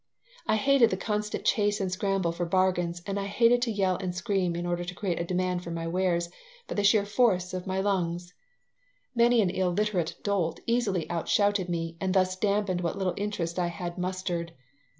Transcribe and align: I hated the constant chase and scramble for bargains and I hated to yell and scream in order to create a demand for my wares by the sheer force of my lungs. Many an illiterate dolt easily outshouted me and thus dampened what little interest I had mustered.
I 0.47 0.55
hated 0.55 0.89
the 0.89 0.97
constant 0.97 1.45
chase 1.45 1.79
and 1.79 1.91
scramble 1.91 2.31
for 2.31 2.43
bargains 2.43 3.03
and 3.05 3.19
I 3.19 3.25
hated 3.25 3.61
to 3.61 3.71
yell 3.71 3.97
and 3.97 4.15
scream 4.15 4.55
in 4.55 4.65
order 4.65 4.83
to 4.83 4.95
create 4.95 5.19
a 5.19 5.23
demand 5.23 5.63
for 5.63 5.69
my 5.69 5.85
wares 5.85 6.29
by 6.67 6.73
the 6.73 6.83
sheer 6.83 7.05
force 7.05 7.53
of 7.53 7.67
my 7.67 7.81
lungs. 7.81 8.33
Many 9.13 9.41
an 9.43 9.51
illiterate 9.51 10.15
dolt 10.23 10.59
easily 10.65 11.07
outshouted 11.11 11.69
me 11.69 11.97
and 12.01 12.15
thus 12.15 12.35
dampened 12.35 12.81
what 12.81 12.97
little 12.97 13.13
interest 13.15 13.59
I 13.59 13.67
had 13.67 13.99
mustered. 13.99 14.53